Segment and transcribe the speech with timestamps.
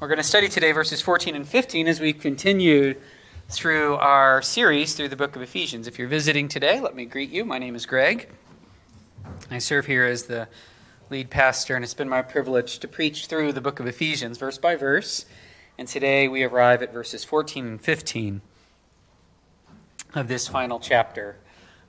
[0.00, 2.94] We're going to study today verses 14 and 15 as we continue
[3.48, 5.88] through our series through the book of Ephesians.
[5.88, 7.44] If you're visiting today, let me greet you.
[7.44, 8.28] My name is Greg.
[9.50, 10.46] I serve here as the
[11.10, 14.56] lead pastor, and it's been my privilege to preach through the book of Ephesians, verse
[14.56, 15.26] by verse.
[15.76, 18.40] And today we arrive at verses 14 and 15
[20.14, 21.38] of this final chapter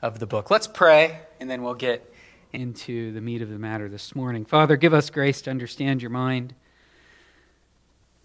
[0.01, 0.49] of the book.
[0.49, 2.11] Let's pray, and then we'll get
[2.53, 4.45] into the meat of the matter this morning.
[4.45, 6.55] Father, give us grace to understand your mind.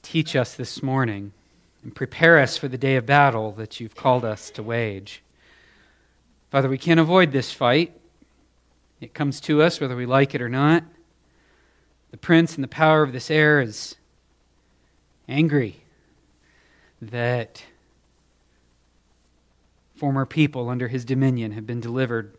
[0.05, 1.33] Teach us this morning
[1.83, 5.23] and prepare us for the day of battle that you've called us to wage.
[6.51, 7.99] Father, we can't avoid this fight.
[9.01, 10.85] It comes to us whether we like it or not.
[12.11, 13.97] The prince and the power of this air is
[15.27, 15.81] angry
[17.01, 17.65] that
[19.97, 22.37] former people under his dominion have been delivered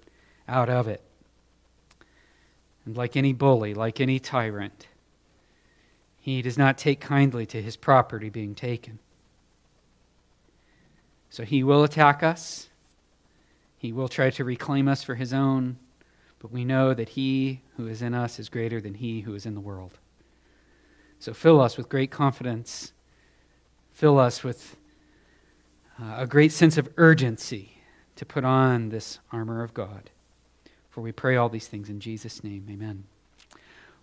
[0.48, 1.02] out of it.
[2.86, 4.88] And like any bully, like any tyrant,
[6.26, 8.98] he does not take kindly to his property being taken.
[11.30, 12.68] So he will attack us.
[13.77, 15.77] He will try to reclaim us for his own.
[16.40, 19.46] But we know that he who is in us is greater than he who is
[19.46, 19.99] in the world.
[21.20, 22.92] So fill us with great confidence.
[23.94, 24.77] Fill us with
[26.02, 27.77] uh, a great sense of urgency
[28.16, 30.10] to put on this armor of God.
[30.90, 32.66] For we pray all these things in Jesus' name.
[32.68, 33.04] Amen.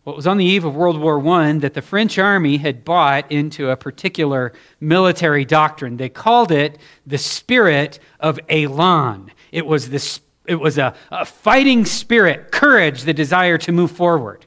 [0.05, 2.85] Well, it was on the eve of World War I that the French army had
[2.85, 5.97] bought into a particular military doctrine.
[5.97, 9.31] They called it the spirit of elan.
[9.53, 14.45] It was, the, it was a, a fighting spirit, courage, the desire to move forward.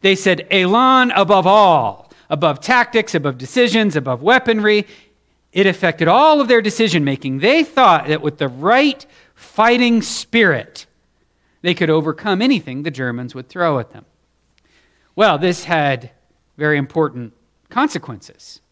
[0.00, 4.88] They said elan above all, above tactics, above decisions, above weaponry.
[5.52, 7.38] It affected all of their decision making.
[7.38, 10.86] They thought that with the right fighting spirit,
[11.62, 14.04] they could overcome anything the Germans would throw at them.
[15.20, 16.12] Well, this had
[16.56, 17.34] very important
[17.68, 18.62] consequences.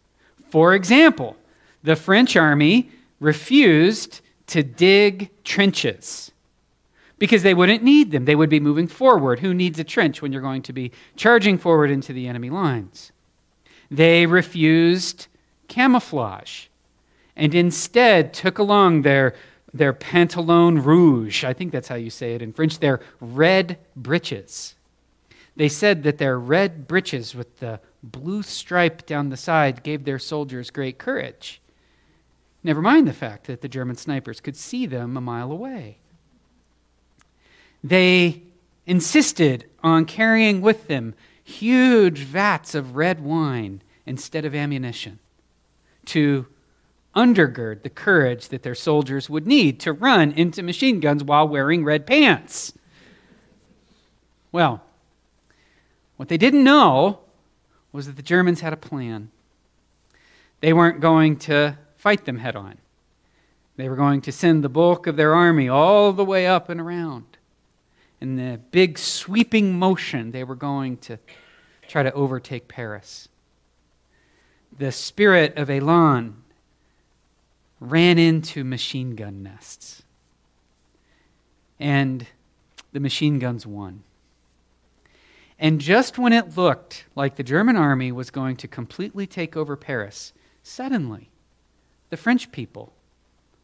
[0.49, 1.37] For example,
[1.83, 2.89] the French army
[3.21, 6.33] refused to dig trenches
[7.19, 8.25] because they wouldn't need them.
[8.25, 9.41] They would be moving forward.
[9.41, 13.13] Who needs a trench when you're going to be charging forward into the enemy lines?
[13.91, 15.27] They refused
[15.69, 16.69] camouflage
[17.37, 19.35] and instead took along their
[19.75, 21.45] their pantalon rouge.
[21.45, 22.79] I think that's how you say it in French.
[22.79, 24.77] Their red breeches.
[25.59, 30.21] They said that their red breeches with the blue stripe down the side gave their
[30.21, 31.61] soldiers great courage.
[32.63, 35.99] Never mind the fact that the German snipers could see them a mile away.
[37.83, 38.43] They
[38.87, 45.19] insisted on carrying with them huge vats of red wine instead of ammunition
[46.07, 46.47] to
[47.17, 51.85] undergird the courage that their soldiers would need to run into machine guns while wearing
[51.85, 52.75] red pants.
[54.53, 54.85] Well,
[56.19, 57.21] what they didn't know
[57.93, 59.31] was that the Germans had a plan.
[60.61, 62.77] They weren't going to fight them head on.
[63.77, 66.81] They were going to send the bulk of their army all the way up and
[66.81, 67.25] around.
[68.21, 71.19] In the big sweeping motion, they were going to
[71.87, 73.29] try to overtake Paris.
[74.77, 76.43] The spirit of Elan
[77.79, 80.03] ran into machine gun nests.
[81.79, 82.27] And
[82.93, 84.03] the machine guns won.
[85.59, 89.77] And just when it looked like the German army was going to completely take over
[89.77, 90.33] Paris,
[90.63, 91.31] suddenly
[92.11, 92.93] the French people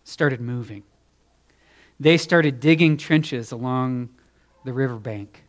[0.03, 0.83] started moving.
[2.01, 4.09] They started digging trenches along
[4.65, 5.45] the riverbank.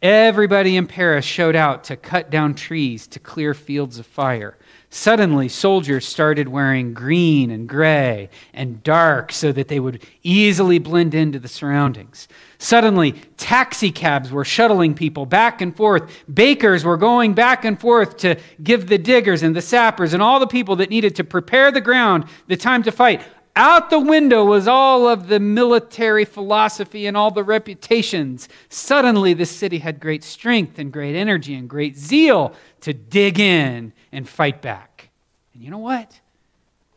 [0.00, 4.56] Everybody in Paris showed out to cut down trees to clear fields of fire.
[4.90, 11.14] Suddenly, soldiers started wearing green and gray and dark so that they would easily blend
[11.14, 12.26] into the surroundings.
[12.56, 16.10] Suddenly, taxi cabs were shuttling people back and forth.
[16.32, 20.40] Bakers were going back and forth to give the diggers and the sappers and all
[20.40, 23.22] the people that needed to prepare the ground the time to fight.
[23.56, 28.48] Out the window was all of the military philosophy and all the reputations.
[28.70, 33.92] Suddenly, the city had great strength and great energy and great zeal to dig in
[34.12, 35.10] and fight back.
[35.54, 36.20] And you know what?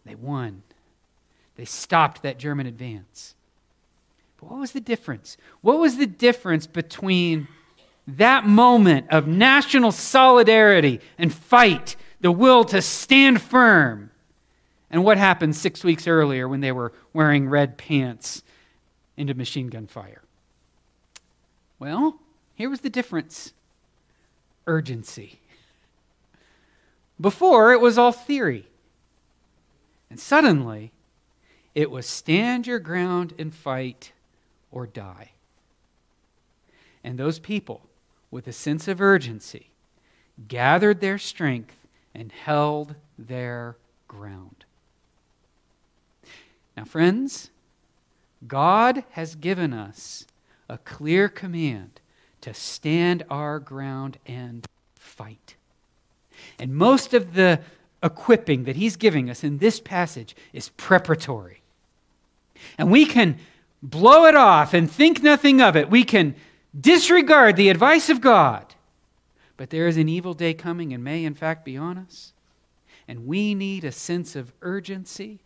[0.06, 0.64] They won.
[1.56, 3.36] They stopped that German advance.
[4.38, 5.38] But what was the difference?
[5.62, 7.48] What was the difference between
[8.08, 14.12] that moment of national solidarity and fight, the will to stand firm,
[14.90, 18.44] and what happened six weeks earlier when they were wearing red pants
[19.16, 20.22] into machine gun fire?
[21.80, 22.20] Well,
[22.56, 23.54] here was the difference
[24.68, 25.41] urgency.
[27.22, 28.68] Before, it was all theory.
[30.10, 30.92] And suddenly,
[31.76, 34.12] it was stand your ground and fight
[34.72, 35.32] or die.
[37.04, 37.82] And those people,
[38.32, 39.70] with a sense of urgency,
[40.48, 41.76] gathered their strength
[42.16, 43.78] and held their
[44.08, 44.66] ground.
[46.76, 47.52] Now, friends,
[48.48, 50.26] God has given us
[50.68, 52.00] a clear command
[52.42, 54.66] to stand our ground and
[54.96, 55.56] fight.
[56.60, 57.60] And most of the
[58.04, 61.62] equipping that he's giving us in this passage is preparatory.
[62.78, 63.38] And we can
[63.82, 65.90] blow it off and think nothing of it.
[65.90, 66.36] We can
[66.80, 68.66] disregard the advice of God.
[69.58, 72.34] But there is an evil day coming and may, in fact, be on us.
[73.08, 75.40] And we need a sense of urgency,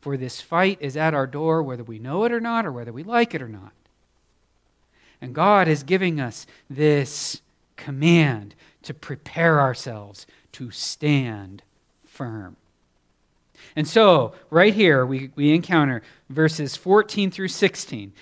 [0.00, 2.92] for this fight is at our door, whether we know it or not, or whether
[2.92, 3.72] we like it or not.
[5.20, 7.42] And God is giving us this
[7.84, 11.62] command to prepare ourselves to stand
[12.04, 12.56] firm.
[13.76, 18.12] And so, right here, we, we encounter verses 14 through 16.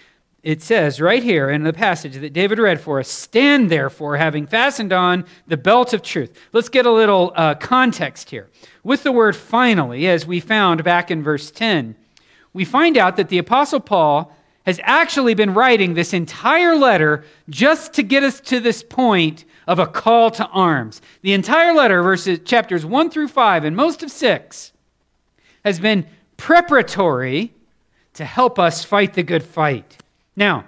[0.42, 4.46] It says right here in the passage that David read for us Stand therefore, having
[4.46, 6.38] fastened on the belt of truth.
[6.52, 8.48] Let's get a little uh, context here.
[8.84, 11.96] With the word finally, as we found back in verse 10,
[12.52, 14.32] we find out that the Apostle Paul
[14.68, 19.78] has actually been writing this entire letter just to get us to this point of
[19.78, 21.00] a call to arms.
[21.22, 24.72] The entire letter, verses chapters 1 through 5 and most of 6,
[25.64, 26.06] has been
[26.36, 27.50] preparatory
[28.12, 29.96] to help us fight the good fight.
[30.36, 30.66] Now,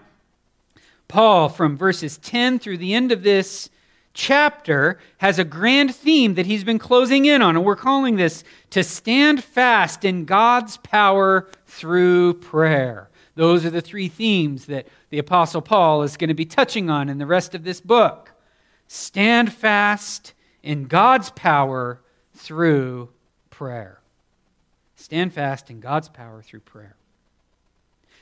[1.07, 3.69] Paul, from verses 10 through the end of this
[4.15, 8.45] chapter, has a grand theme that he's been closing in on, and we're calling this
[8.71, 13.10] to stand fast in God's power through prayer.
[13.35, 17.09] Those are the three themes that the Apostle Paul is going to be touching on
[17.09, 18.33] in the rest of this book.
[18.89, 22.01] Stand fast in God's power
[22.35, 23.11] through
[23.51, 24.01] prayer.
[24.97, 26.97] Stand fast in God's power through prayer.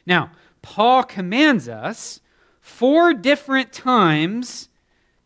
[0.06, 0.30] Now,
[0.62, 2.20] Paul commands us
[2.60, 4.68] four different times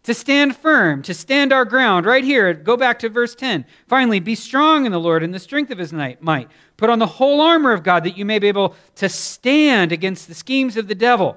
[0.05, 2.07] to stand firm, to stand our ground.
[2.07, 3.65] Right here, go back to verse 10.
[3.87, 6.49] Finally, be strong in the Lord and the strength of his might.
[6.83, 10.27] Put on the whole armor of God that you may be able to stand against
[10.27, 11.37] the schemes of the devil.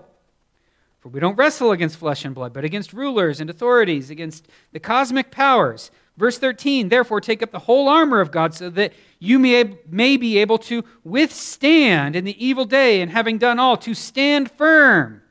[1.01, 4.79] For we don't wrestle against flesh and blood, but against rulers and authorities, against the
[4.79, 9.37] cosmic powers Verse 13, therefore take up the whole armor of God so that you
[9.37, 13.93] may, may be able to withstand in the evil day, and having done all, to
[13.93, 15.21] stand firm.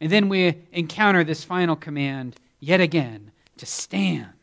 [0.00, 4.33] And then we encounter this final command yet again to stand.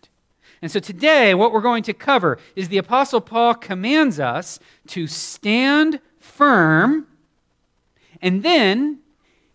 [0.62, 5.08] And so today, what we're going to cover is the Apostle Paul commands us to
[5.08, 7.08] stand firm,
[8.22, 9.00] and then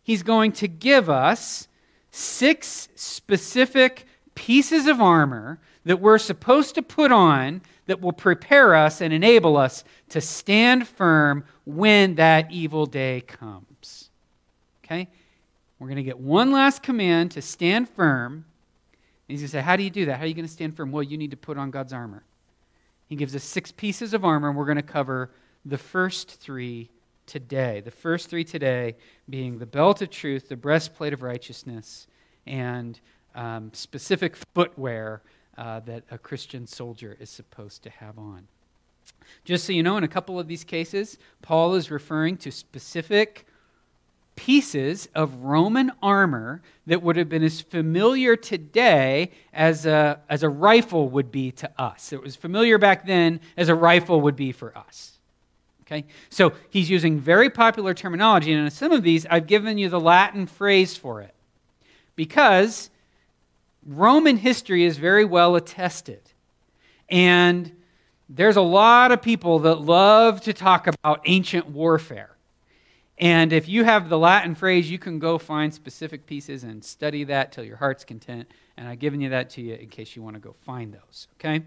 [0.03, 1.69] he's going to give us
[2.11, 9.01] six specific pieces of armor that we're supposed to put on that will prepare us
[9.01, 14.11] and enable us to stand firm when that evil day comes.
[14.85, 15.09] Okay?
[15.79, 18.45] We're going to get one last command to stand firm.
[19.29, 20.19] He's going to say, How do you do that?
[20.19, 20.93] How are you going to stand firm?
[20.93, 22.25] Well, you need to put on God's armor.
[23.07, 25.31] He gives us six pieces of armor, and we're going to cover
[25.65, 26.91] the first three
[27.27, 27.81] today.
[27.81, 28.97] The first three today
[29.29, 32.07] being the belt of truth, the breastplate of righteousness,
[32.47, 32.99] and
[33.35, 35.23] um, specific footwear
[35.59, 38.47] uh, that a Christian soldier is supposed to have on.
[39.45, 43.47] Just so you know, in a couple of these cases, Paul is referring to specific
[44.37, 50.49] pieces of Roman armor that would have been as familiar today as a, as a
[50.49, 52.13] rifle would be to us.
[52.13, 55.19] It was familiar back then as a rifle would be for us.
[55.83, 56.05] Okay?
[56.31, 60.01] So he's using very popular terminology, and in some of these, I've given you the
[60.01, 61.35] Latin phrase for it.
[62.15, 62.91] Because
[63.87, 66.21] Roman history is very well attested.
[67.09, 67.73] And
[68.29, 72.36] there's a lot of people that love to talk about ancient warfare.
[73.19, 77.25] And if you have the Latin phrase, you can go find specific pieces and study
[77.25, 78.51] that till your heart's content.
[78.77, 81.29] And I've given you that to you in case you want to go find those.
[81.41, 81.63] Okay?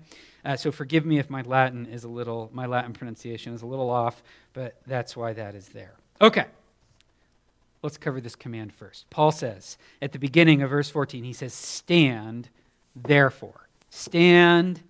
[0.46, 3.65] Uh, so forgive me if my Latin is a little, my Latin pronunciation is a
[3.65, 4.22] little off,
[4.53, 5.96] but that's why that is there.
[6.22, 6.46] Okay.
[7.82, 9.10] Let's cover this command first.
[9.10, 12.50] Paul says at the beginning of verse 14, he says, Stand,
[12.96, 13.70] therefore.
[13.89, 14.82] Stand,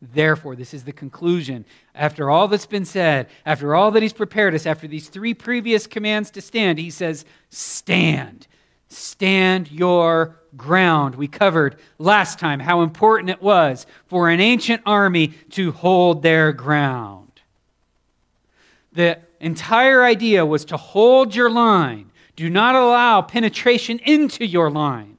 [0.00, 0.56] therefore.
[0.56, 1.64] This is the conclusion.
[1.94, 5.86] After all that's been said, after all that he's prepared us, after these three previous
[5.86, 8.46] commands to stand, he says, Stand.
[8.88, 11.16] Stand your ground.
[11.16, 16.52] We covered last time how important it was for an ancient army to hold their
[16.52, 17.40] ground.
[18.92, 25.16] The entire idea was to hold your line do not allow penetration into your line.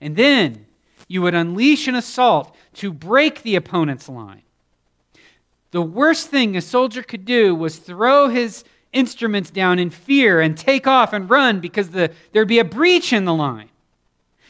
[0.00, 0.66] And then
[1.08, 4.42] you would unleash an assault to break the opponent's line.
[5.72, 10.56] The worst thing a soldier could do was throw his instruments down in fear and
[10.56, 13.68] take off and run because the, there'd be a breach in the line.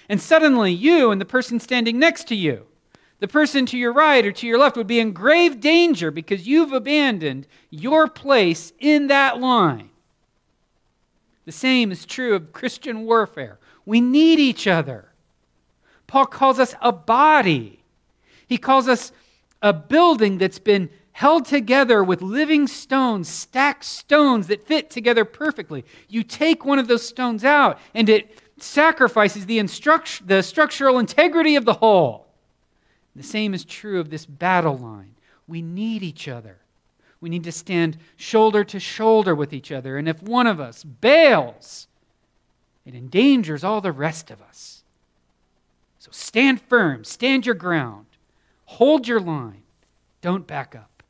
[0.09, 2.67] And suddenly, you and the person standing next to you,
[3.21, 6.49] The person to your right or to your left would be in grave danger because
[6.49, 9.91] you've abandoned your place in that line.
[11.45, 13.59] The same is true of Christian warfare.
[13.85, 15.11] We need each other.
[16.07, 17.80] Paul calls us a body,
[18.51, 19.13] he calls us
[19.63, 25.85] a building that's been held together with living stones, stacked stones that fit together perfectly.
[26.09, 31.55] You take one of those stones out, and it sacrifices the, instruct- the structural integrity
[31.55, 32.27] of the whole.
[33.15, 35.15] The same is true of this battle line.
[35.47, 36.59] We need each other.
[37.21, 39.97] We need to stand shoulder to shoulder with each other.
[39.97, 41.87] And if one of us bails,
[42.85, 44.83] it endangers all the rest of us.
[46.01, 48.07] So stand firm, stand your ground,
[48.71, 49.63] hold your line,
[50.21, 51.03] don't back up.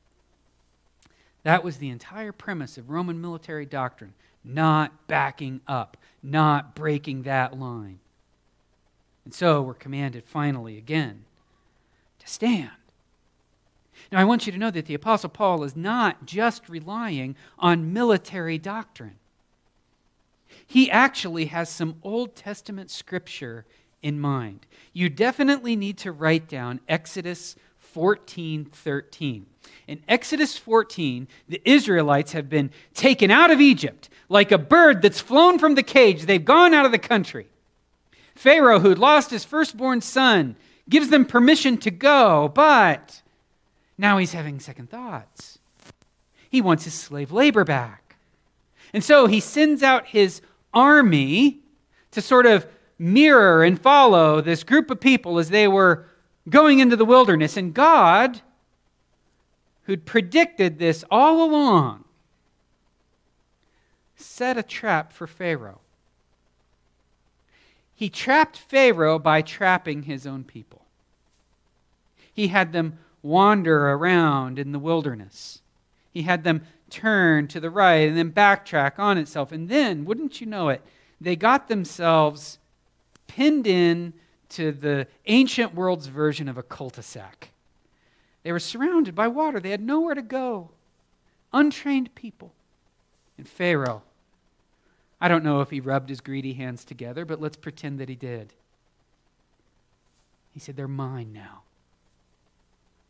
[1.43, 7.59] That was the entire premise of Roman military doctrine not backing up, not breaking that
[7.59, 7.99] line.
[9.27, 11.25] And so we're commanded finally again
[12.19, 12.71] to stand.
[14.11, 17.93] Now, I want you to know that the Apostle Paul is not just relying on
[17.93, 19.17] military doctrine.
[20.67, 23.67] He actually has some Old Testament scripture
[24.03, 24.67] in mind.
[24.93, 29.47] You definitely need to write down Exodus 14 13.
[29.87, 35.21] In Exodus 14, the Israelites have been taken out of Egypt like a bird that's
[35.21, 36.23] flown from the cage.
[36.23, 37.49] They've gone out of the country.
[38.35, 40.57] Pharaoh, who'd lost his firstborn son,
[40.89, 43.21] gives them permission to go, but
[43.99, 45.59] now he's having second thoughts.
[46.49, 48.17] He wants his slave labor back.
[48.93, 50.41] And so he sends out his
[50.73, 51.59] army
[52.13, 52.67] to sort of
[53.01, 56.07] mirror and follow this group of people as they were
[56.49, 57.57] going into the wilderness.
[57.57, 58.43] And God,
[59.85, 62.05] who'd predicted this all along,
[64.17, 65.81] set a trap for Pharaoh.
[67.95, 70.85] He trapped Pharaoh by trapping his own people.
[72.33, 75.63] He had them wander around in the wilderness.
[76.13, 79.53] He had them turn to the right and then backtrack on itself.
[79.53, 80.83] And then, wouldn't you know it,
[81.21, 82.59] they got themselves
[83.31, 84.13] pinned in
[84.49, 87.53] to the ancient world's version of a cul de sac.
[88.43, 90.71] They were surrounded by water, they had nowhere to go.
[91.53, 92.53] Untrained people.
[93.39, 94.03] And Pharaoh,
[95.21, 98.17] I don't know if he rubbed his greedy hands together, but let's pretend that he
[98.17, 98.53] did.
[100.53, 101.63] He said, They're mine now.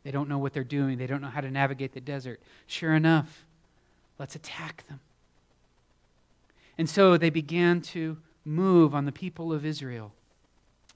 [0.03, 2.39] They don't know what they're doing, they don't know how to navigate the desert.
[2.67, 3.43] Sure enough,
[4.19, 4.99] let's attack them.
[6.77, 10.13] And so they began to move on the people of Israel.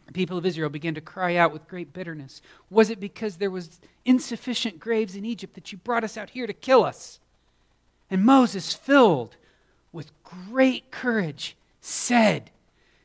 [0.07, 2.41] The people of Israel began to cry out with great bitterness.
[2.69, 6.45] Was it because there was insufficient graves in Egypt that you brought us out here
[6.45, 7.19] to kill us?
[8.09, 9.35] And Moses, filled
[9.91, 12.51] with great courage, said,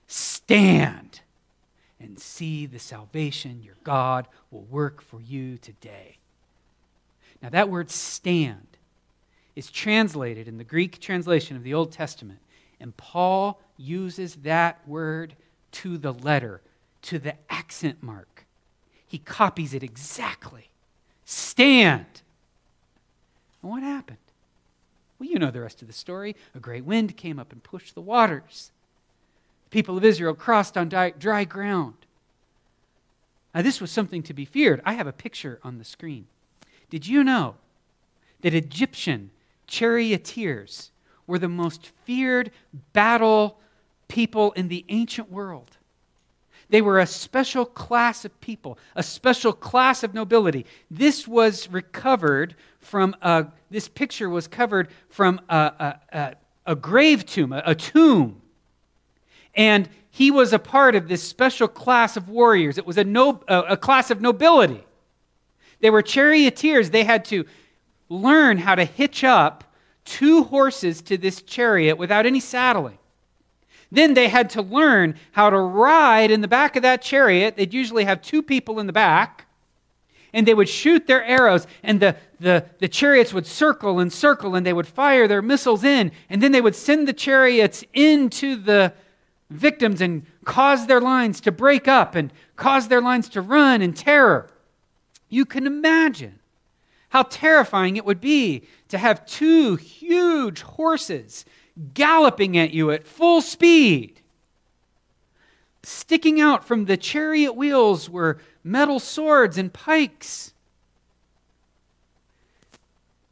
[0.07, 1.21] Stand
[2.01, 6.19] and see the salvation your God will work for you today.
[7.43, 8.67] Now, that word stand
[9.57, 12.41] is translated in the Greek translation of the Old Testament,
[12.81, 15.35] and Paul uses that word
[15.73, 16.61] to the letter
[17.03, 18.47] to the accent mark.
[19.07, 20.71] He copies it exactly.
[21.25, 22.23] Stand.
[23.63, 24.19] And what happened?
[25.19, 26.37] Well, you know the rest of the story.
[26.55, 28.71] A great wind came up and pushed the waters.
[29.65, 31.95] The people of Israel crossed on dry ground.
[33.55, 34.81] Now, this was something to be feared.
[34.85, 36.27] I have a picture on the screen.
[36.89, 37.57] Did you know
[38.43, 39.31] that Egyptian
[39.67, 40.91] charioteers
[41.27, 42.51] were the most feared
[42.93, 43.59] battle
[44.11, 45.71] people in the ancient world?
[46.69, 50.67] They were a special class of people, a special class of nobility.
[50.91, 56.37] This was recovered from a, this picture was covered from a, a,
[56.67, 58.41] a, grave tomb, a tomb.
[59.55, 62.79] And he was a part of this special class of warriors.
[62.79, 64.85] It was a, no, a class of nobility.
[65.81, 66.91] They were charioteers.
[66.91, 67.47] They had to
[68.09, 69.65] learn how to hitch up
[70.05, 72.99] two horses to this chariot without any saddling.
[73.93, 77.57] Then they had to learn how to ride in the back of that chariot.
[77.57, 79.47] They'd usually have two people in the back,
[80.33, 84.55] and they would shoot their arrows, and the, the, the chariots would circle and circle,
[84.55, 88.55] and they would fire their missiles in, and then they would send the chariots into
[88.55, 88.93] the
[89.51, 93.93] victims and cause their lines to break up and cause their lines to run in
[93.93, 94.49] terror.
[95.29, 96.39] You can imagine
[97.09, 101.45] how terrifying it would be to have two huge horses
[101.95, 104.21] galloping at you at full speed.
[105.83, 110.53] Sticking out from the chariot wheels were metal swords and pikes.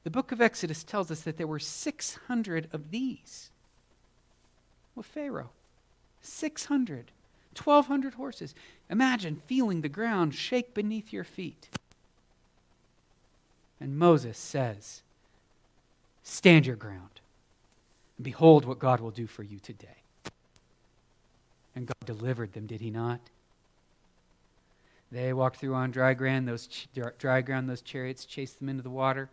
[0.04, 3.50] The book of Exodus tells us that there were 600 of these
[4.94, 5.50] with Pharaoh.
[6.22, 7.12] 600
[7.62, 8.54] 1,200 horses.
[8.90, 11.68] Imagine feeling the ground shake beneath your feet.
[13.80, 15.02] And Moses says,
[16.22, 17.17] Stand your ground,
[18.18, 19.88] and behold what God will do for you today.
[21.74, 23.20] And God delivered them, did he not?
[25.10, 26.46] They walked through on dry ground.
[26.46, 26.68] Those
[27.18, 29.30] dry ground, those chariots chased them into the water.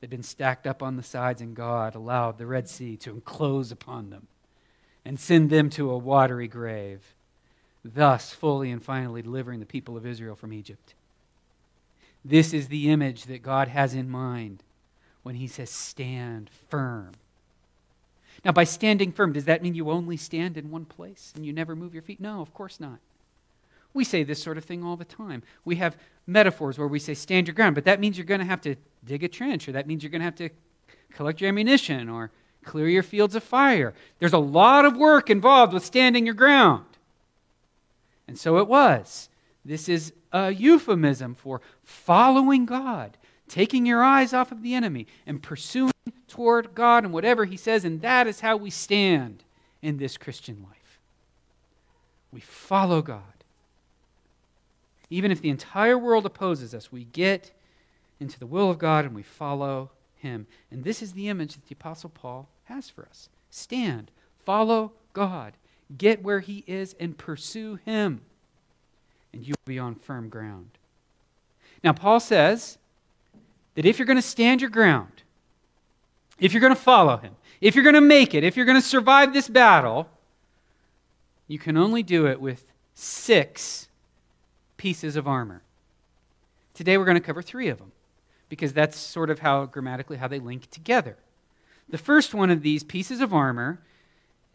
[0.00, 3.72] They'd been stacked up on the sides, and God allowed the Red Sea to enclose
[3.72, 4.26] upon them
[5.04, 7.14] and send them to a watery grave,
[7.84, 10.94] thus fully and finally delivering the people of Israel from Egypt.
[12.24, 14.62] This is the image that God has in mind
[15.22, 17.12] when he says, stand firm.
[18.42, 21.52] Now, by standing firm, does that mean you only stand in one place and you
[21.52, 22.20] never move your feet?
[22.20, 22.98] No, of course not.
[23.92, 25.42] We say this sort of thing all the time.
[25.64, 28.46] We have metaphors where we say, stand your ground, but that means you're going to
[28.46, 28.74] have to
[29.04, 30.50] dig a trench, or that means you're going to have to
[31.12, 32.32] collect your ammunition, or
[32.64, 33.94] clear your fields of fire.
[34.18, 36.86] There's a lot of work involved with standing your ground.
[38.26, 39.28] And so it was.
[39.64, 45.42] This is a euphemism for following God, taking your eyes off of the enemy and
[45.42, 45.92] pursuing
[46.34, 49.44] toward God and whatever He says, and that is how we stand
[49.82, 50.98] in this Christian life.
[52.32, 53.22] We follow God.
[55.10, 57.52] Even if the entire world opposes us, we get
[58.18, 60.48] into the will of God and we follow Him.
[60.72, 63.28] And this is the image that the Apostle Paul has for us.
[63.50, 64.10] Stand,
[64.44, 65.52] follow God,
[65.96, 68.22] get where He is, and pursue Him,
[69.32, 70.70] and you will be on firm ground.
[71.84, 72.78] Now, Paul says
[73.76, 75.13] that if you're going to stand your ground,
[76.38, 78.80] if you're going to follow Him, if you're going to make it, if you're going
[78.80, 80.08] to survive this battle,
[81.46, 82.64] you can only do it with
[82.94, 83.88] six
[84.76, 85.62] pieces of armor.
[86.74, 87.92] Today we're going to cover three of them
[88.48, 91.16] because that's sort of how grammatically how they link together.
[91.88, 93.80] The first one of these pieces of armor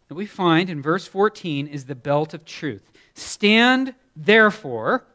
[0.07, 2.91] that we find in verse 14 is the belt of truth.
[3.13, 5.05] Stand, therefore,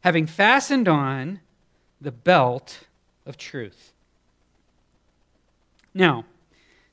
[0.00, 1.40] having fastened on
[2.00, 2.86] the belt
[3.26, 3.91] of truth.
[5.94, 6.24] Now,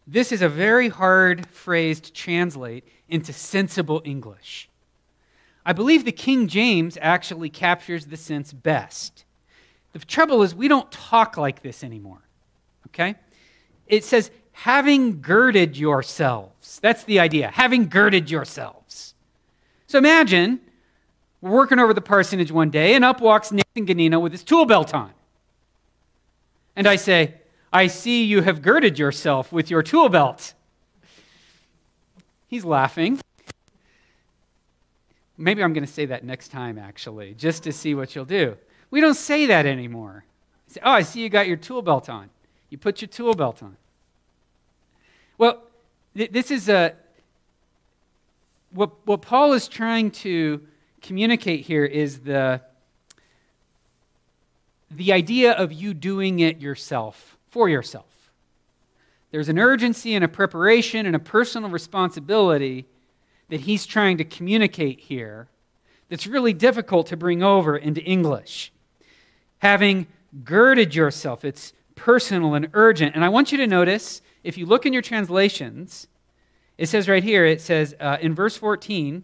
[0.08, 4.70] this is a very hard phrase to translate into sensible English.
[5.66, 9.26] I believe the King James actually captures the sense best.
[9.94, 12.22] The trouble is, we don't talk like this anymore.
[12.88, 13.16] Okay?
[13.88, 16.80] It says, having girded yourselves.
[16.82, 17.50] That's the idea.
[17.50, 19.14] Having girded yourselves.
[19.88, 20.60] So imagine
[21.42, 24.66] we're working over the parsonage one day, and up walks Nathan Ganino with his tool
[24.66, 25.12] belt on.
[26.76, 27.36] And I say,
[27.72, 30.54] I see you have girded yourself with your tool belt.
[32.48, 33.20] He's laughing.
[35.38, 38.58] Maybe I'm going to say that next time, actually, just to see what you'll do.
[38.92, 40.26] We don't say that anymore.
[40.68, 42.30] Say, oh, I see you got your tool belt on.
[42.70, 43.78] You put your tool belt on.
[45.38, 45.64] Well,
[46.16, 46.94] th- this is a.
[48.72, 50.62] What, what Paul is trying to
[51.02, 52.62] communicate here is the,
[54.92, 58.06] the idea of you doing it yourself, for yourself.
[59.32, 62.86] There's an urgency and a preparation and a personal responsibility
[63.50, 65.48] that he's trying to communicate here
[66.10, 68.72] that's really difficult to bring over into English.
[69.60, 70.08] Having
[70.44, 73.16] girded yourself, it's personal and urgent.
[73.16, 76.08] And I want you to notice, if you look in your translations,
[76.78, 79.24] it says right here, it says uh, in verse 14,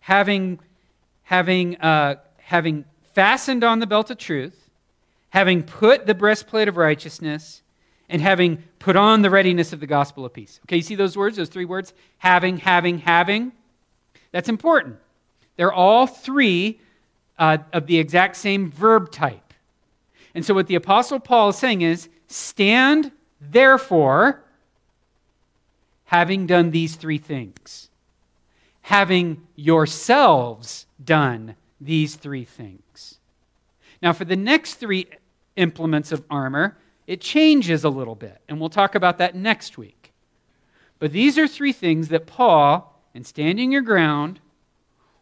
[0.00, 0.60] having,
[1.24, 4.65] having, uh, having fastened on the belt of truth,
[5.30, 7.62] having put the breastplate of righteousness,
[8.08, 10.60] and having put on the readiness of the gospel of peace.
[10.64, 11.92] Okay, you see those words, those three words?
[12.18, 13.52] Having, having, having.
[14.30, 14.96] That's important.
[15.56, 16.80] They're all three
[17.38, 19.52] uh, of the exact same verb type.
[20.34, 23.10] And so, what the Apostle Paul is saying is stand,
[23.40, 24.44] therefore,
[26.04, 27.88] having done these three things,
[28.82, 33.18] having yourselves done these three things.
[34.02, 35.06] Now, for the next three
[35.56, 40.12] implements of armor, it changes a little bit, and we'll talk about that next week.
[40.98, 44.40] But these are three things that Paul, in standing your ground,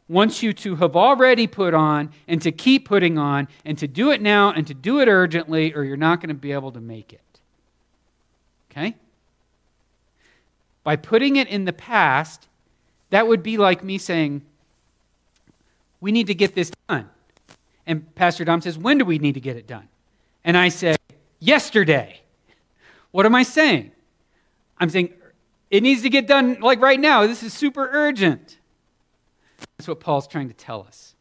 [0.09, 4.11] wants you to have already put on and to keep putting on and to do
[4.11, 6.81] it now and to do it urgently, or you're not going to be able to
[6.81, 7.21] make it.
[8.71, 8.95] Okay?
[10.83, 12.47] By putting it in the past,
[13.11, 14.43] that would be like me saying,
[16.01, 17.09] We need to get this done.
[17.87, 19.89] And Pastor Dom says, When do we need to get it done?
[20.45, 20.97] And I say,
[21.41, 22.21] Yesterday.
[23.11, 23.93] What am I saying?
[24.79, 25.13] I'm saying,
[25.71, 27.27] It needs to get done like right now.
[27.27, 28.59] This is super urgent.
[29.79, 31.15] That's what Paul's trying to tell us.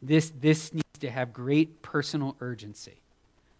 [0.00, 3.00] This, this needs to have great personal urgency.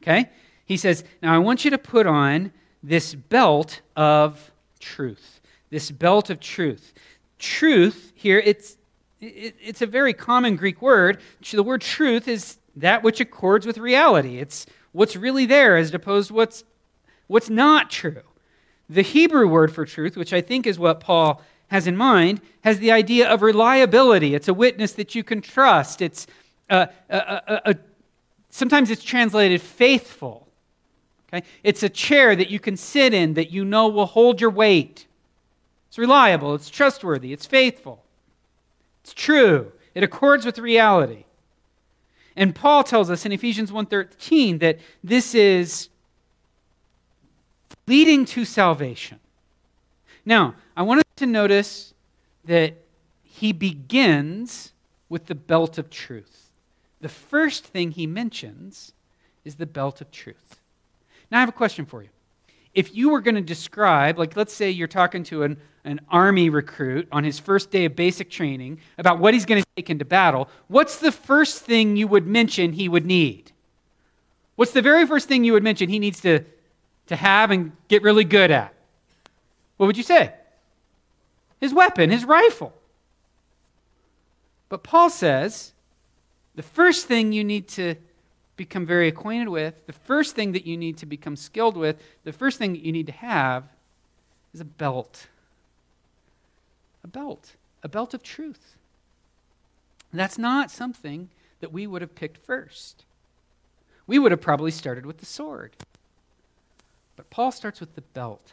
[0.03, 0.31] Okay?
[0.65, 5.41] He says, Now I want you to put on this belt of truth.
[5.71, 6.95] This belt of truth.
[7.39, 8.77] Truth here, it's
[9.21, 11.21] it, it's a very common Greek word.
[11.51, 14.39] The word truth is that which accords with reality.
[14.39, 16.65] It's what's really there as opposed to what's,
[17.27, 18.23] what's not true.
[18.89, 22.79] The Hebrew word for truth, which I think is what Paul has in mind, has
[22.79, 24.35] the idea of reliability.
[24.35, 26.01] It's a witness that you can trust.
[26.01, 26.27] It's
[26.71, 27.77] a, a, a,
[28.51, 30.49] sometimes it's translated faithful.
[31.33, 31.47] Okay?
[31.63, 35.07] It's a chair that you can sit in that you know will hold your weight.
[35.89, 38.05] It's reliable, it's trustworthy, it's faithful.
[39.09, 39.73] It's true.
[39.95, 41.25] It accords with reality.
[42.37, 45.89] And Paul tells us in Ephesians 1:13 that this is
[47.87, 49.19] leading to salvation.
[50.27, 51.95] Now, I want to notice
[52.45, 52.75] that
[53.23, 54.75] he begins
[55.09, 56.51] with the belt of truth.
[57.01, 58.93] The first thing he mentions
[59.43, 60.61] is the belt of truth.
[61.31, 62.11] Now, I have a question for you.
[62.75, 66.51] If you were going to describe, like, let's say you're talking to an, an army
[66.51, 70.05] recruit on his first day of basic training about what he's going to take into
[70.05, 73.53] battle, what's the first thing you would mention he would need?
[74.57, 76.45] What's the very first thing you would mention he needs to,
[77.07, 78.75] to have and get really good at?
[79.77, 80.35] What would you say?
[81.61, 82.75] His weapon, his rifle.
[84.69, 85.73] But Paul says
[86.55, 87.95] the first thing you need to
[88.59, 92.33] become very acquainted with, the first thing that you need to become skilled with, the
[92.33, 93.65] first thing that you need to have
[94.53, 95.29] is a belt.
[97.03, 97.55] A belt.
[97.83, 98.75] A belt of truth.
[100.13, 103.05] that's not something that we would have picked first.
[104.07, 105.77] We would have probably started with the sword.
[107.17, 108.53] But Paul starts with the belt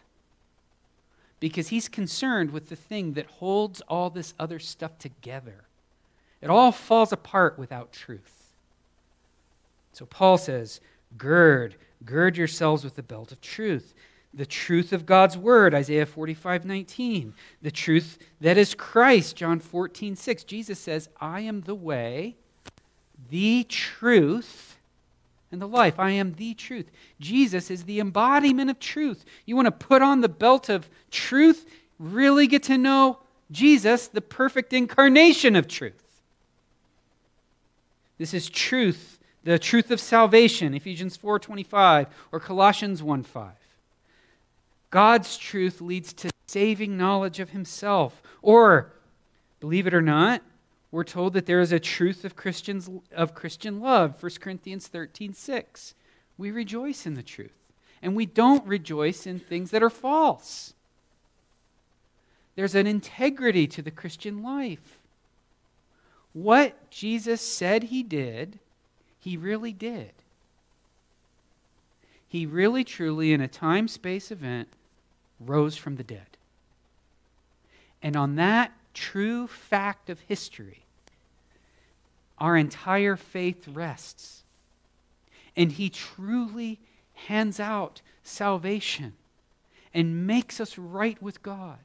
[1.40, 5.66] because he's concerned with the thing that holds all this other stuff together.
[6.42, 8.45] It all falls apart without truth.
[9.96, 10.82] So Paul says,
[11.18, 13.94] Gird, gird yourselves with the belt of truth.
[14.34, 17.34] The truth of God's word, Isaiah 45, 19.
[17.62, 20.44] The truth that is Christ, John 14, 6.
[20.44, 22.36] Jesus says, I am the way,
[23.30, 24.78] the truth,
[25.54, 25.98] and the life.
[25.98, 26.92] I am the truth.
[27.22, 29.24] Jesus is the embodiment of truth.
[29.46, 31.66] You want to put on the belt of truth,
[32.00, 36.04] really get to know Jesus, the perfect incarnation of truth.
[38.18, 43.54] This is truth the truth of salvation, Ephesians 4:25 or Colossians 1:5.
[44.90, 48.22] God's truth leads to saving knowledge of himself.
[48.42, 48.92] Or
[49.60, 50.42] believe it or not,
[50.92, 55.94] we're told that there is a truth of Christians of Christian love, 1 Corinthians 13:6.
[56.38, 60.74] We rejoice in the truth, and we don't rejoice in things that are false.
[62.56, 65.00] There's an integrity to the Christian life.
[66.34, 68.60] What Jesus said he did
[69.26, 70.12] he really did.
[72.28, 74.68] He really, truly, in a time space event,
[75.40, 76.38] rose from the dead.
[78.04, 80.84] And on that true fact of history,
[82.38, 84.44] our entire faith rests.
[85.58, 86.78] And He truly
[87.16, 89.14] hands out salvation
[89.92, 91.80] and makes us right with God,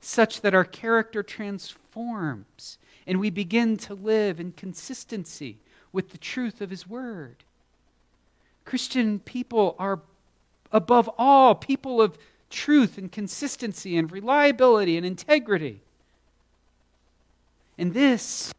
[0.00, 5.58] such that our character transforms and we begin to live in consistency
[5.94, 7.36] with the truth of His Word.
[8.64, 10.00] Christian people are,
[10.72, 12.18] above all, people of
[12.50, 15.80] truth and consistency and reliability and integrity.
[17.78, 18.52] And this,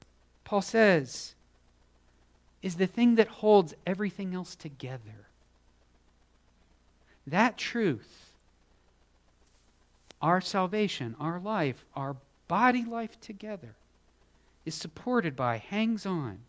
[0.46, 1.36] Paul says,
[2.64, 5.28] is the thing that holds everything else together.
[7.28, 8.32] That truth,
[10.22, 12.16] our salvation, our life, our
[12.48, 13.76] body life together,
[14.66, 16.40] is supported by, hangs on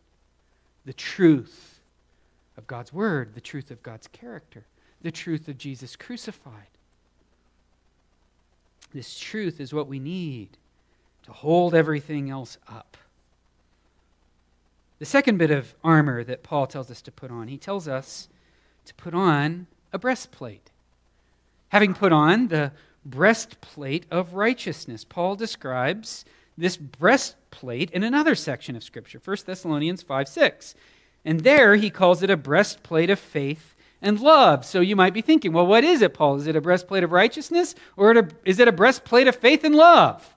[0.87, 1.81] the truth
[2.57, 4.65] of God's word, the truth of God's character,
[5.03, 6.69] the truth of Jesus crucified.
[8.95, 10.49] This truth is what we need
[11.25, 12.97] to hold everything else up.
[14.99, 18.29] The second bit of armor that Paul tells us to put on, he tells us
[18.87, 20.71] to put on a breastplate.
[21.69, 22.73] Having put on the
[23.05, 26.25] breastplate of righteousness, Paul describes
[26.59, 30.75] this breastplate in another section of Scripture, 1 Thessalonians 5 6.
[31.25, 34.65] And there he calls it a breastplate of faith and love.
[34.65, 36.37] So you might be thinking, well, what is it, Paul?
[36.37, 40.35] Is it a breastplate of righteousness or is it a breastplate of faith and love?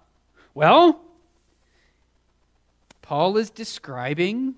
[0.53, 1.01] Well,
[3.01, 4.55] Paul is describing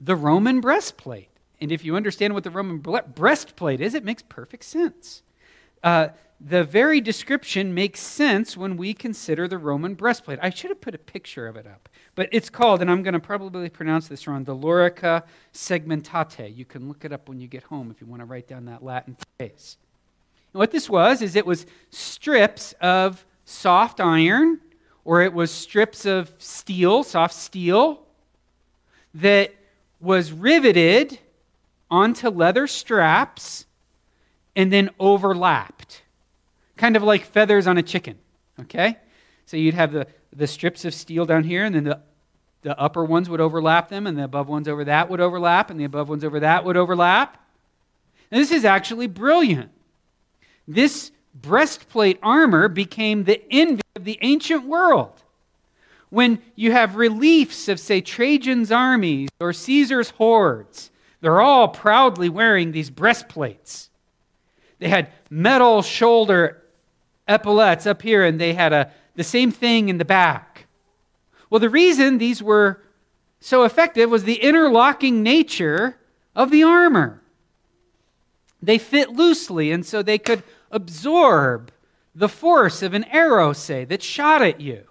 [0.00, 1.28] the Roman breastplate.
[1.60, 5.22] And if you understand what the Roman breastplate is, it makes perfect sense.
[5.82, 6.08] Uh,
[6.40, 10.38] the very description makes sense when we consider the Roman breastplate.
[10.40, 13.14] I should have put a picture of it up, but it's called, and I'm going
[13.14, 16.56] to probably pronounce this wrong, the Lorica segmentate.
[16.56, 18.66] You can look it up when you get home if you want to write down
[18.66, 19.76] that Latin phrase.
[20.52, 24.60] And what this was is it was strips of soft iron
[25.04, 28.02] or it was strips of steel, soft steel,
[29.14, 29.54] that
[30.00, 31.18] was riveted
[31.90, 33.66] onto leather straps
[34.54, 36.02] and then overlapped,
[36.78, 38.16] kind of like feathers on a chicken.
[38.60, 38.96] Okay?
[39.44, 42.00] So you'd have the, the strips of steel down here, and then the,
[42.62, 45.78] the upper ones would overlap them, and the above ones over that would overlap, and
[45.78, 47.44] the above ones over that would overlap.
[48.30, 49.70] And this is actually brilliant.
[50.66, 55.22] This breastplate armor became the envy of the ancient world.
[56.10, 62.72] When you have reliefs of, say, Trajan's armies or Caesar's hordes, they're all proudly wearing
[62.72, 63.90] these breastplates.
[64.78, 66.62] They had metal shoulder
[67.28, 70.66] epaulets up here, and they had a, the same thing in the back.
[71.50, 72.82] Well, the reason these were
[73.40, 75.98] so effective was the interlocking nature
[76.34, 77.22] of the armor.
[78.62, 81.70] They fit loosely, and so they could absorb
[82.14, 84.84] the force of an arrow, say, that shot at you.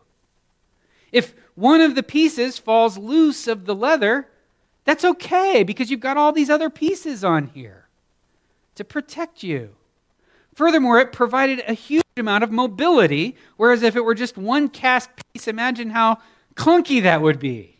[1.11, 4.27] If one of the pieces falls loose of the leather,
[4.85, 7.87] that's okay because you've got all these other pieces on here
[8.75, 9.76] to protect you.
[10.57, 15.11] Furthermore, it provided a huge amount of mobility, whereas if it were just one cast
[15.31, 16.17] piece, imagine how
[16.55, 17.77] clunky that would be.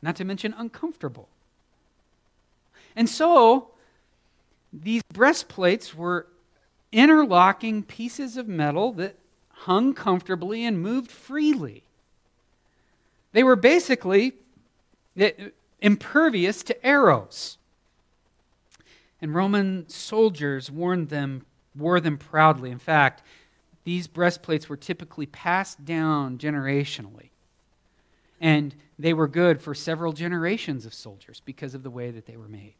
[0.00, 1.28] Not to mention uncomfortable.
[2.94, 3.70] And so,
[4.72, 6.28] these breastplates were
[6.92, 9.16] interlocking pieces of metal that
[9.50, 11.82] hung comfortably and moved freely.
[13.32, 14.34] They were basically
[15.18, 15.32] eh,
[15.80, 17.58] impervious to arrows.
[19.20, 22.70] And Roman soldiers them, wore them proudly.
[22.70, 23.22] In fact,
[23.84, 27.30] these breastplates were typically passed down generationally.
[28.40, 32.36] And they were good for several generations of soldiers because of the way that they
[32.36, 32.74] were made.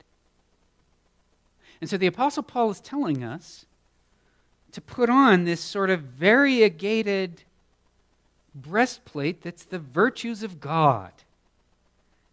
[1.80, 3.66] And so the Apostle Paul is telling us
[4.72, 7.42] to put on this sort of variegated
[8.54, 11.12] breastplate that's the virtues of God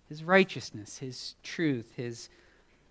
[0.09, 2.29] his righteousness, his truth, his,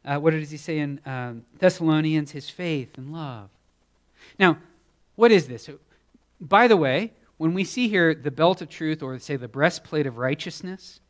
[0.04, 2.32] uh, what does he say in um, Thessalonians?
[2.32, 3.50] His faith and love.
[4.38, 4.58] Now,
[5.16, 5.68] what is this?
[6.40, 10.06] By the way, when we see here the belt of truth or say the breastplate
[10.06, 11.00] of righteousness,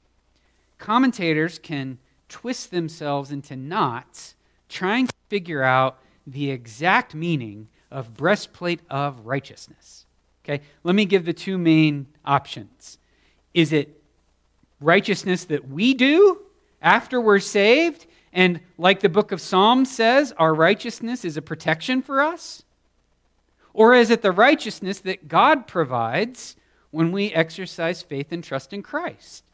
[0.79, 4.35] commentators can twist themselves into knots
[4.69, 10.07] trying to figure out the exact meaning of breastplate of righteousness.
[10.45, 12.99] Okay, let me give the two main options.
[13.55, 14.03] Is it
[14.81, 16.41] righteousness that we do
[16.81, 18.07] after we're saved?
[18.33, 22.63] And like the book of Psalms says, our righteousness is a protection for us?
[23.75, 26.57] Or is it the righteousness that God provides
[26.91, 29.45] when we exercise faith and trust in Christ?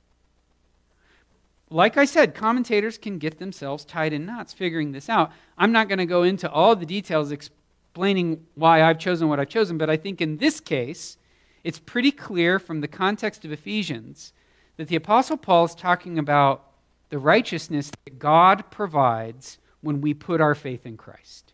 [1.71, 5.33] Like I said, commentators can get themselves tied in knots figuring this out.
[5.59, 9.49] I'm not going to go into all the details explaining why I've chosen what I've
[9.49, 11.19] chosen, but I think in this case,
[11.65, 14.33] it's pretty clear from the context of Ephesians
[14.77, 16.68] that the Apostle Paul is talking about
[17.11, 21.53] the righteousness that God provides when we put our faith in Christ.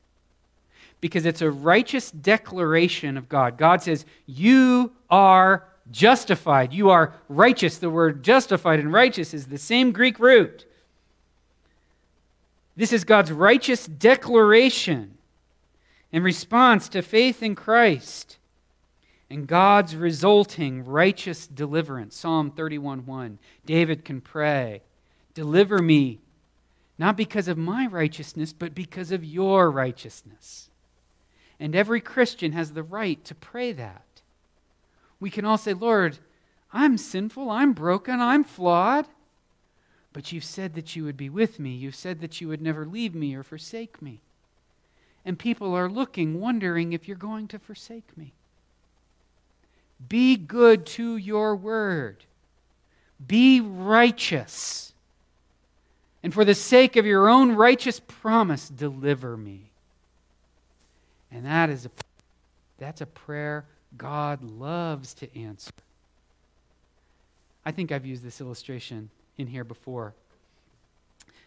[1.00, 3.58] Because it's a righteous declaration of God.
[3.58, 6.72] God says, You are justified.
[6.72, 7.78] You are righteous.
[7.78, 10.66] The word justified and righteous is the same Greek root.
[12.76, 15.16] This is God's righteous declaration
[16.10, 18.38] in response to faith in Christ
[19.30, 22.16] and God's resulting righteous deliverance.
[22.16, 23.38] Psalm 31:1.
[23.64, 24.82] David can pray,
[25.34, 26.20] "Deliver me
[26.96, 30.70] not because of my righteousness, but because of your righteousness."
[31.60, 34.22] And every Christian has the right to pray that.
[35.20, 36.18] We can all say, "Lord,
[36.72, 39.08] I'm sinful, I'm broken, I'm flawed."
[40.12, 41.74] But you've said that you would be with me.
[41.74, 44.20] You've said that you would never leave me or forsake me.
[45.24, 48.32] And people are looking, wondering if you're going to forsake me.
[50.08, 52.24] Be good to your word.
[53.24, 54.93] Be righteous.
[56.24, 59.70] And for the sake of your own righteous promise, deliver me.
[61.30, 61.90] And that is a,
[62.78, 65.70] that's a prayer God loves to answer.
[67.64, 70.14] I think I've used this illustration in here before.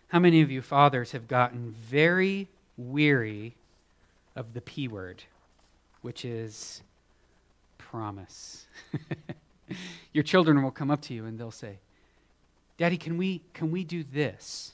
[0.10, 3.56] How many of you fathers have gotten very weary
[4.36, 5.24] of the P word,
[6.04, 6.84] which is
[7.80, 8.68] promise.
[10.14, 11.80] Your children will come up to you and they'll say,
[12.78, 14.74] Daddy, can we, can we do this?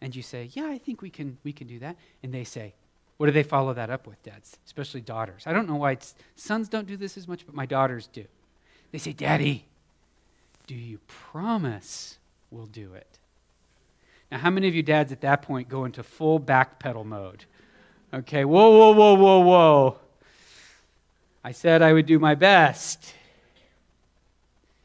[0.00, 1.96] And you say, Yeah, I think we can, we can do that.
[2.22, 2.74] And they say,
[3.16, 4.56] What do they follow that up with, dads?
[4.66, 5.44] Especially daughters.
[5.46, 5.98] I don't know why
[6.36, 8.24] sons don't do this as much, but my daughters do.
[8.92, 9.66] They say, Daddy,
[10.66, 12.18] do you promise
[12.50, 13.18] we'll do it?
[14.30, 17.44] Now, how many of you dads at that point go into full backpedal mode?
[18.12, 19.98] Okay, whoa, whoa, whoa, whoa, whoa.
[21.42, 23.14] I said I would do my best.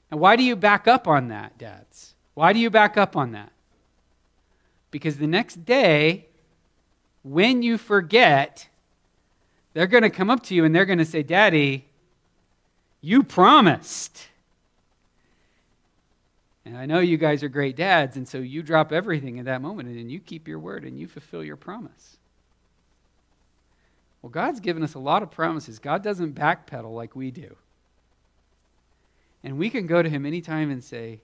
[0.09, 2.14] And why do you back up on that, dads?
[2.35, 3.51] Why do you back up on that?
[4.91, 6.27] Because the next day,
[7.23, 8.67] when you forget,
[9.73, 11.85] they're going to come up to you and they're going to say, Daddy,
[13.01, 14.27] you promised.
[16.65, 19.61] And I know you guys are great dads, and so you drop everything in that
[19.61, 22.17] moment and you keep your word and you fulfill your promise.
[24.21, 25.77] Well, God's given us a lot of promises.
[25.77, 27.55] God doesn't backpedal like we do.
[29.43, 31.19] And we can go to Him anytime and say,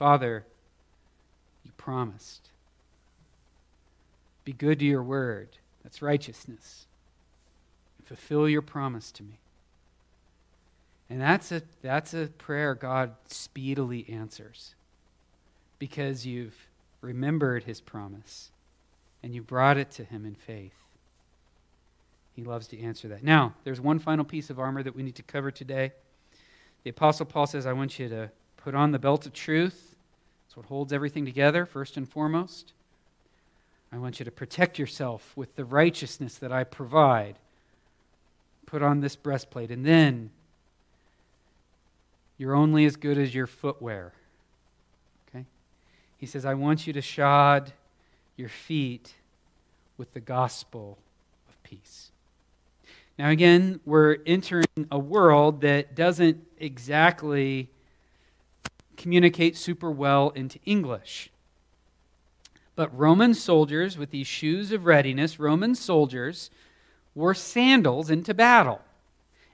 [0.00, 0.46] Father,
[1.62, 2.48] you promised.
[4.46, 5.58] Be good to your word.
[5.82, 6.86] That's righteousness.
[8.06, 9.38] Fulfill your promise to me.
[11.10, 14.74] And that's a, that's a prayer God speedily answers
[15.78, 16.56] because you've
[17.02, 18.52] remembered his promise
[19.22, 20.72] and you brought it to him in faith.
[22.34, 23.22] He loves to answer that.
[23.22, 25.92] Now, there's one final piece of armor that we need to cover today.
[26.84, 29.89] The Apostle Paul says, I want you to put on the belt of truth.
[30.50, 32.72] It's what holds everything together, first and foremost.
[33.92, 37.36] I want you to protect yourself with the righteousness that I provide.
[38.66, 39.70] Put on this breastplate.
[39.70, 40.30] And then
[42.36, 44.12] you're only as good as your footwear.
[45.28, 45.44] Okay?
[46.18, 47.72] He says, I want you to shod
[48.36, 49.14] your feet
[49.98, 50.98] with the gospel
[51.48, 52.10] of peace.
[53.16, 57.68] Now, again, we're entering a world that doesn't exactly
[59.00, 61.30] communicate super well into English.
[62.76, 66.50] But Roman soldiers, with these shoes of readiness, Roman soldiers
[67.14, 68.80] wore sandals into battle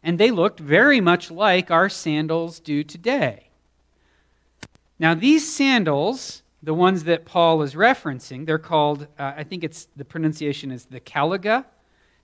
[0.06, 3.48] and they looked very much like our sandals do today.
[5.00, 9.88] Now, these sandals, the ones that Paul is referencing, they're called, uh, I think it's
[9.96, 11.64] the pronunciation is the caliga.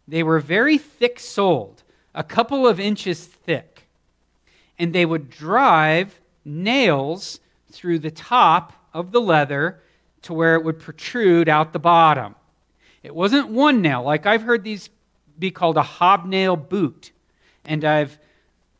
[0.06, 1.82] They were very thick soled,
[2.14, 3.88] a couple of inches thick.
[4.78, 9.80] And they would drive nails through the top of the leather
[10.22, 12.34] to where it would protrude out the bottom.
[13.02, 14.90] It wasn't one nail, like I've heard these
[15.38, 17.10] be called a hobnail boot
[17.64, 18.18] and I've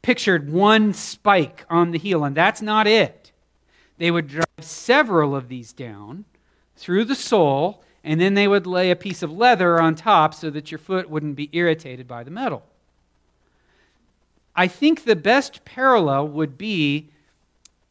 [0.03, 3.33] pictured one spike on the heel, and that's not it.
[3.99, 6.25] They would drive several of these down
[6.77, 10.51] through the sole, and then they would lay a piece of leather on top so
[10.51, 12.65] that your foot wouldn't be irritated by the metal.
[14.57, 17.11] I think the best parallel would be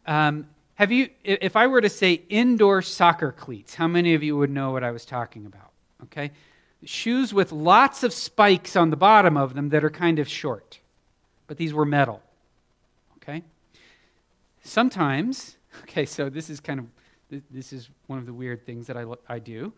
[0.06, 4.38] um, have you, if I were to say indoor soccer cleats, how many of you
[4.38, 5.72] would know what I was talking about?
[6.04, 6.32] Okay?
[6.84, 10.80] Shoes with lots of spikes on the bottom of them that are kind of short
[11.52, 12.22] but these were metal.
[13.18, 13.44] Okay?
[14.64, 16.86] Sometimes, okay, so this is kind of,
[17.52, 19.74] this is one of the weird things that I, I do.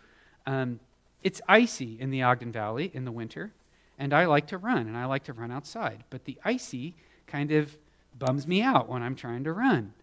[0.45, 0.79] Um,
[1.23, 3.51] it's icy in the Ogden Valley in the winter,
[3.97, 6.03] and I like to run, and I like to run outside.
[6.11, 6.93] But the icy
[7.25, 7.75] kind of
[8.19, 9.93] bums me out when I'm trying to run.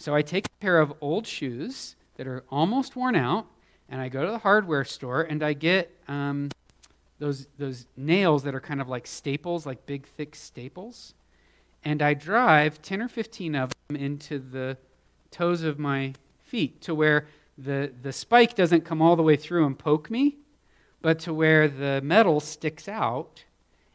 [0.00, 3.46] So I take a pair of old shoes that are almost worn out,
[3.90, 6.48] and I go to the hardware store and I get um,
[7.18, 11.12] those, those nails that are kind of like staples, like big, thick staples.
[11.84, 14.78] And I drive 10 or 15 of them into the
[15.30, 16.14] toes of my
[16.46, 17.26] feet to where
[17.58, 20.38] the, the spike doesn't come all the way through and poke me,
[21.02, 23.44] but to where the metal sticks out.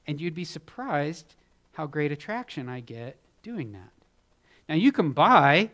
[0.06, 1.34] And you'd be surprised
[1.74, 3.90] how great attraction I get doing that.
[4.70, 5.72] Now, you can buy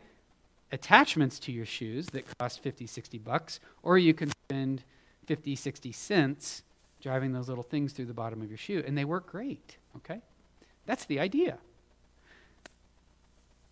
[0.71, 4.83] attachments to your shoes that cost 50, 60 bucks, or you can spend
[5.27, 6.63] 50, 60 cents
[7.01, 10.21] driving those little things through the bottom of your shoe, and they work great, okay?
[10.85, 11.57] That's the idea.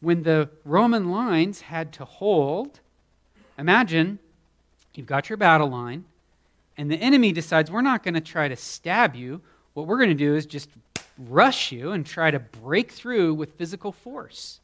[0.01, 2.79] When the Roman lines had to hold,
[3.57, 4.19] imagine
[4.93, 6.05] you've got your battle line,
[6.77, 9.41] and the enemy decides, we're not going to try to stab you.
[9.73, 10.69] What we're going to do is just
[11.17, 14.61] rush you and try to break through with physical force.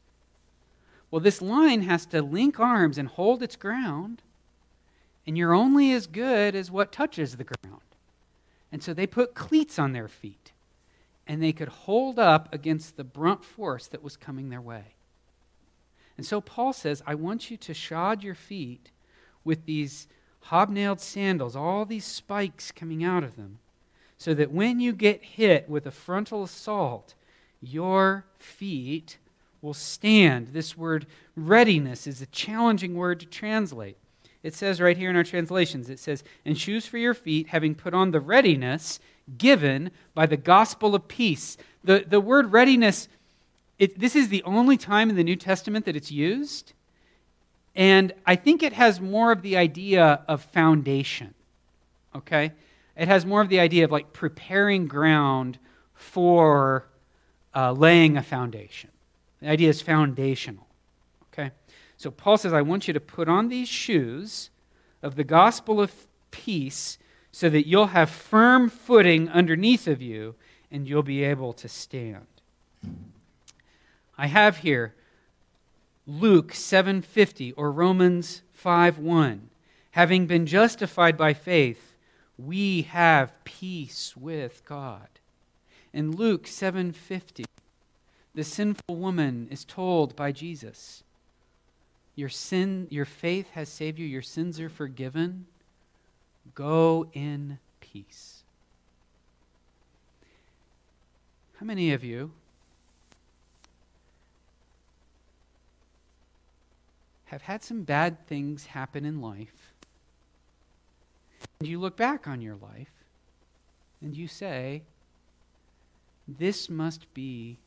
[1.16, 4.22] Well, this line has to link arms and hold its ground,
[5.26, 7.80] and you're only as good as what touches the ground.
[8.70, 10.52] And so they put cleats on their feet,
[11.26, 14.84] and they could hold up against the brunt force that was coming their way.
[16.18, 18.92] And so Paul says, I want you to shod your feet
[19.46, 20.10] with these
[20.48, 23.60] hobnailed sandals, all these spikes coming out of them,
[24.18, 27.14] so that when you get hit with a frontal assault,
[27.62, 29.18] your feet
[29.66, 30.50] will stand.
[30.50, 33.98] This word readiness is a challenging word to translate.
[34.44, 37.74] It says right here in our translations, it says, and shoes for your feet, having
[37.74, 39.00] put on the readiness
[39.40, 41.58] given by the gospel of peace.
[41.84, 43.10] The, the word readiness,
[43.80, 46.74] it, this is the only time in the New Testament that it's used.
[47.76, 51.34] And I think it has more of the idea of foundation.
[52.16, 52.52] Okay?
[52.96, 55.58] It has more of the idea of like preparing ground
[55.96, 56.86] for
[57.56, 58.92] uh, laying a foundation.
[59.46, 60.66] The idea is foundational.
[61.32, 61.52] Okay?
[61.98, 64.50] So Paul says, I want you to put on these shoes
[65.04, 66.98] of the gospel of peace
[67.32, 70.34] so that you'll have firm footing underneath of you
[70.72, 72.26] and you'll be able to stand.
[74.18, 74.96] I have here
[76.08, 79.50] Luke 7:50 or Romans 5:1.
[79.92, 81.96] Having been justified by faith,
[82.36, 85.08] we have peace with God.
[85.94, 87.46] In Luke 7:50,
[88.36, 91.04] the sinful woman is told by Jesus,
[92.16, 95.48] "Your sin, your faith has saved you, your sins are forgiven.
[96.54, 98.44] Go in peace."
[101.56, 102.34] How many of you
[107.26, 109.74] have had some bad things happen in life?
[111.60, 112.92] And you look back on your life
[114.02, 114.84] and you say,
[116.28, 117.60] This must be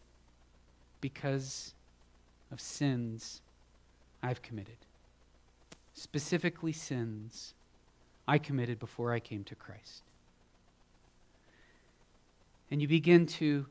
[1.00, 1.74] because
[2.50, 3.40] of sins
[4.22, 4.76] I've committed.
[5.94, 7.54] Specifically, sins
[8.26, 10.02] I committed before I came to Christ.
[12.70, 13.66] And you begin to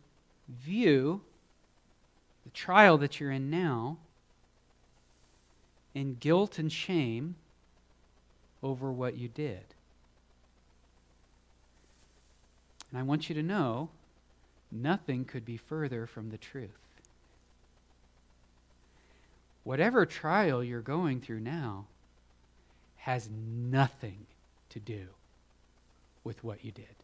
[0.50, 1.22] view
[2.44, 3.98] the trial that you're in now
[5.94, 7.36] in guilt and shame
[8.64, 9.64] over what you did.
[12.90, 13.90] And I want you to know
[14.72, 16.87] nothing could be further from the truth.
[19.68, 21.88] Whatever trial you're going through now
[22.96, 24.26] has nothing
[24.70, 25.08] to do
[26.24, 26.96] with what you did.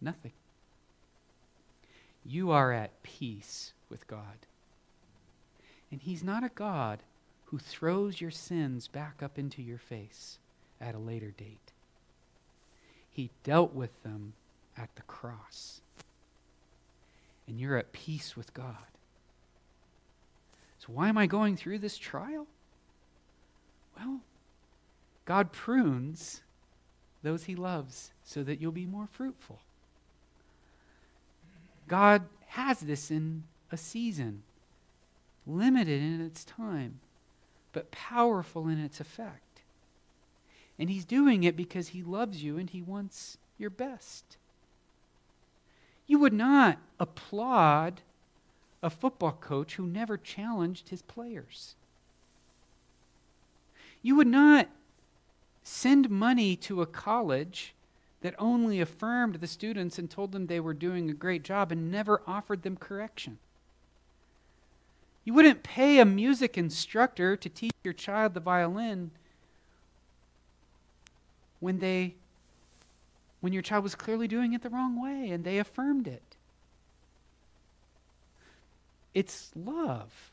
[0.00, 0.32] Nothing.
[2.24, 4.46] You are at peace with God.
[5.92, 6.98] And He's not a God
[7.44, 10.38] who throws your sins back up into your face
[10.80, 11.70] at a later date.
[13.12, 14.32] He dealt with them
[14.76, 15.82] at the cross.
[17.46, 18.95] And you're at peace with God.
[20.86, 22.46] So, why am I going through this trial?
[23.98, 24.20] Well,
[25.24, 26.42] God prunes
[27.22, 29.58] those he loves so that you'll be more fruitful.
[31.88, 34.42] God has this in a season,
[35.46, 37.00] limited in its time,
[37.72, 39.62] but powerful in its effect.
[40.78, 44.36] And he's doing it because he loves you and he wants your best.
[46.06, 48.02] You would not applaud
[48.82, 51.74] a football coach who never challenged his players.
[54.02, 54.68] You would not
[55.62, 57.74] send money to a college
[58.20, 61.90] that only affirmed the students and told them they were doing a great job and
[61.90, 63.38] never offered them correction.
[65.24, 69.10] You wouldn't pay a music instructor to teach your child the violin
[71.58, 72.14] when they
[73.40, 76.35] when your child was clearly doing it the wrong way and they affirmed it.
[79.16, 80.30] It's love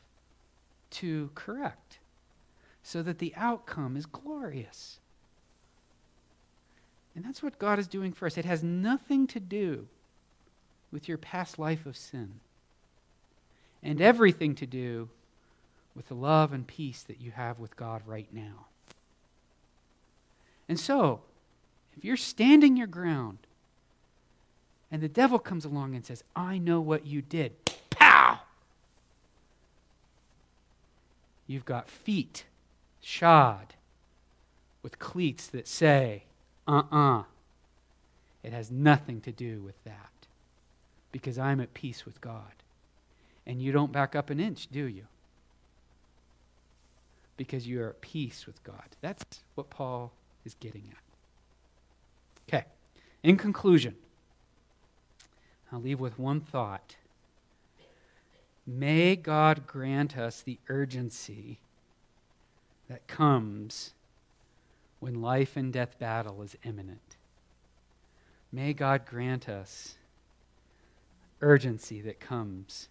[0.90, 2.00] to correct
[2.82, 4.98] so that the outcome is glorious.
[7.16, 8.36] And that's what God is doing for us.
[8.36, 9.88] It has nothing to do
[10.92, 12.40] with your past life of sin,
[13.82, 15.08] and everything to do
[15.96, 18.66] with the love and peace that you have with God right now.
[20.68, 21.22] And so,
[21.96, 23.38] if you're standing your ground
[24.90, 27.52] and the devil comes along and says, I know what you did,
[27.88, 28.40] pow!
[31.46, 32.44] You've got feet
[33.00, 33.74] shod
[34.82, 36.24] with cleats that say,
[36.66, 37.20] uh uh-uh.
[37.20, 37.22] uh
[38.42, 40.10] It has nothing to do with that
[41.12, 42.52] because I'm at peace with God.
[43.46, 45.04] And you don't back up an inch, do you?
[47.36, 48.96] Because you are at peace with God.
[49.00, 49.24] That's
[49.54, 50.12] what Paul
[50.44, 50.98] is getting at.
[52.48, 52.66] Okay,
[53.22, 53.96] in conclusion,
[55.72, 56.96] I'll leave with one thought.
[58.66, 61.58] May God grant us the urgency
[62.88, 63.92] that comes
[65.00, 67.16] when life and death battle is imminent.
[68.50, 69.96] May God grant us
[71.40, 72.88] urgency that comes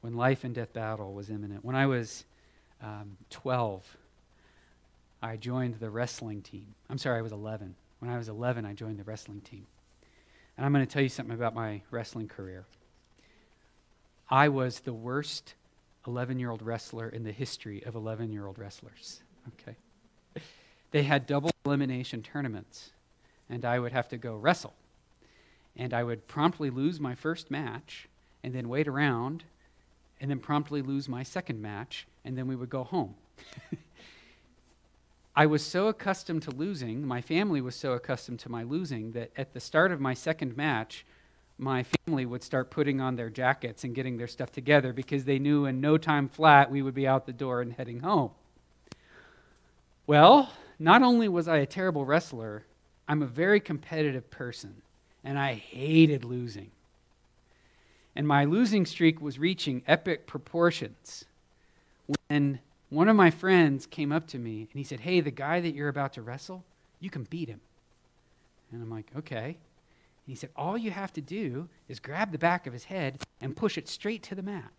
[0.00, 1.64] when life and death battle was imminent.
[1.64, 2.24] When I was
[2.82, 3.84] um, 12,
[5.20, 6.74] I joined the wrestling team.
[6.88, 7.74] I'm sorry, I was 11.
[7.98, 9.66] When I was 11, I joined the wrestling team.
[10.56, 12.64] And I'm going to tell you something about my wrestling career.
[14.30, 15.54] I was the worst
[16.06, 19.22] 11 year old wrestler in the history of 11 year old wrestlers.
[19.60, 19.76] Okay.
[20.90, 22.90] They had double elimination tournaments,
[23.50, 24.74] and I would have to go wrestle.
[25.76, 28.08] And I would promptly lose my first match,
[28.42, 29.44] and then wait around,
[30.20, 33.14] and then promptly lose my second match, and then we would go home.
[35.36, 39.30] I was so accustomed to losing, my family was so accustomed to my losing, that
[39.36, 41.04] at the start of my second match,
[41.58, 45.38] my family would start putting on their jackets and getting their stuff together because they
[45.38, 48.30] knew in no time flat we would be out the door and heading home.
[50.06, 52.64] Well, not only was I a terrible wrestler,
[53.08, 54.82] I'm a very competitive person,
[55.24, 56.70] and I hated losing.
[58.14, 61.24] And my losing streak was reaching epic proportions
[62.28, 65.60] when one of my friends came up to me and he said, Hey, the guy
[65.60, 66.64] that you're about to wrestle,
[67.00, 67.60] you can beat him.
[68.72, 69.56] And I'm like, Okay.
[70.28, 73.56] He said, All you have to do is grab the back of his head and
[73.56, 74.70] push it straight to the mat.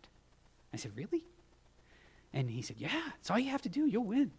[0.71, 1.23] I said, Really?
[2.31, 3.87] And he said, Yeah, it's all you have to do.
[3.87, 4.31] You'll win.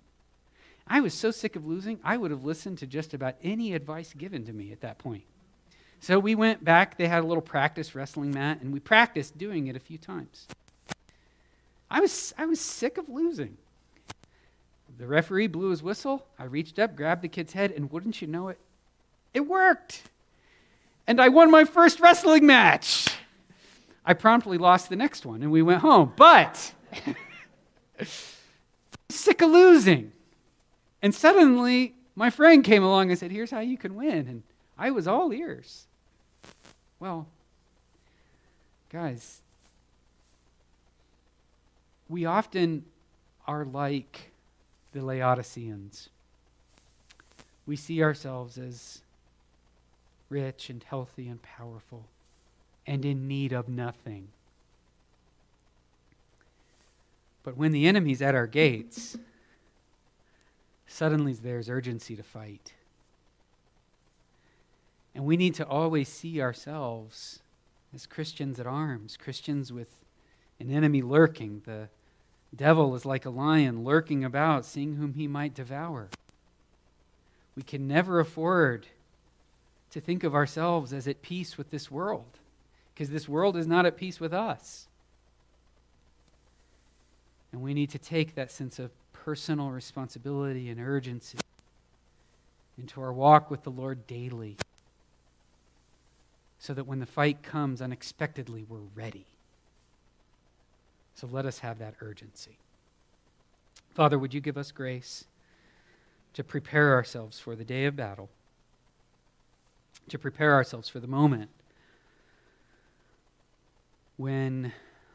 [0.86, 4.14] I was so sick of losing, I would have listened to just about any advice
[4.14, 5.24] given to me at that point.
[5.98, 6.96] So we went back.
[6.96, 10.46] They had a little practice wrestling mat, and we practiced doing it a few times.
[11.90, 13.56] I was, I was sick of losing.
[14.96, 16.24] The referee blew his whistle.
[16.38, 18.58] I reached up, grabbed the kid's head, and wouldn't you know it,
[19.34, 20.04] it worked.
[21.10, 23.08] And I won my first wrestling match.
[24.06, 26.12] I promptly lost the next one, and we went home.
[26.14, 26.72] But
[29.08, 30.12] sick of losing.
[31.02, 34.28] And suddenly, my friend came along and said, Here's how you can win.
[34.28, 34.44] And
[34.78, 35.86] I was all ears.
[37.00, 37.26] Well,
[38.92, 39.40] guys,
[42.08, 42.84] we often
[43.48, 44.30] are like
[44.92, 46.08] the Laodiceans.
[47.66, 49.00] We see ourselves as
[50.30, 52.04] rich and healthy and powerful
[52.86, 54.28] and in need of nothing.
[57.42, 59.18] But when the enemy's at our gates,
[60.86, 62.72] suddenly there's urgency to fight.
[65.14, 67.40] And we need to always see ourselves
[67.94, 69.88] as Christians at arms, Christians with
[70.60, 71.62] an enemy lurking.
[71.64, 71.88] The
[72.54, 76.08] devil is like a lion lurking about, seeing whom he might devour.
[77.56, 78.86] We can never afford
[79.90, 82.38] to think of ourselves as at peace with this world,
[82.94, 84.86] because this world is not at peace with us.
[87.52, 91.38] And we need to take that sense of personal responsibility and urgency
[92.78, 94.56] into our walk with the Lord daily
[96.58, 99.26] so that when the fight comes unexpectedly, we're ready.
[101.14, 102.58] So let us have that urgency.
[103.94, 105.24] Father, would you give us grace
[106.34, 108.28] to prepare ourselves for the day of battle,
[110.10, 111.50] to prepare ourselves for the moment
[114.16, 114.72] when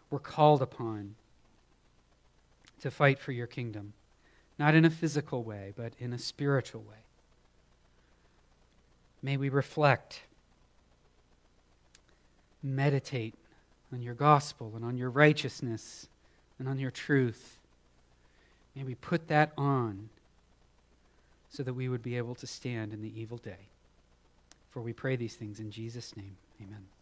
[0.09, 1.15] we're called upon
[2.81, 3.93] to fight for your kingdom,
[4.57, 7.03] not in a physical way, but in a spiritual way.
[9.21, 10.21] May we reflect
[12.63, 13.35] meditate
[13.91, 16.07] on your gospel and on your righteousness
[16.57, 17.57] and on your truth.
[18.75, 20.09] May we put that on
[21.49, 23.69] so that we would be able to stand in the evil day.
[24.75, 26.35] For we pray these things in Jesus' name.
[26.61, 26.94] Amen.